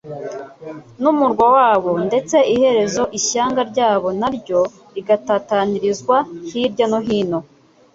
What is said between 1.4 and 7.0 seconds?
wabo, ndetse iherezo ishyanga ryabo na ryo rigatatanirizwa hirya no